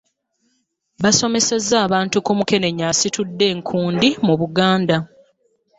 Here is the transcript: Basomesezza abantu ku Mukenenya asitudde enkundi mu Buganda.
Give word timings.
Basomesezza 1.03 1.75
abantu 1.85 2.17
ku 2.25 2.31
Mukenenya 2.37 2.85
asitudde 2.93 3.45
enkundi 3.53 4.09
mu 4.25 4.33
Buganda. 4.41 4.97